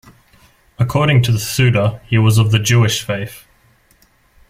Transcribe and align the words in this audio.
According 0.79 1.21
to 1.21 1.31
the 1.31 1.37
"Suda", 1.37 2.01
he 2.07 2.17
was 2.17 2.39
of 2.39 2.49
the 2.49 2.57
Jewish 2.57 3.03
faith. 3.03 3.45